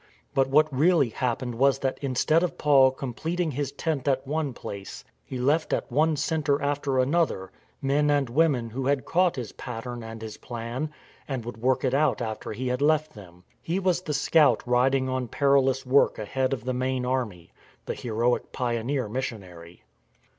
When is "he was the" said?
13.61-14.13